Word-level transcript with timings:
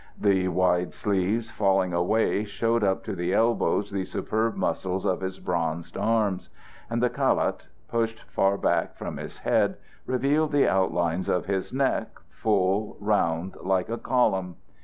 The 0.19 0.47
wide 0.47 0.95
sleeves, 0.95 1.51
falling 1.51 1.93
away, 1.93 2.43
showed 2.45 2.83
up 2.83 3.03
to 3.03 3.13
the 3.15 3.35
elbows 3.35 3.91
the 3.91 4.03
superb 4.03 4.55
muscles 4.55 5.05
of 5.05 5.21
his 5.21 5.39
bronzed 5.39 5.95
arms; 5.95 6.49
and 6.89 7.03
the 7.03 7.09
calotte, 7.11 7.67
pushed 7.87 8.21
far 8.23 8.57
back 8.57 8.95
from 8.95 9.17
his 9.17 9.37
head, 9.37 9.77
revealed 10.07 10.53
the 10.53 10.67
outlines 10.67 11.29
of 11.29 11.45
his 11.45 11.71
neck, 11.71 12.19
full, 12.31 12.97
round, 12.99 13.57
like 13.61 13.89
a 13.89 13.97
column. 13.99 14.55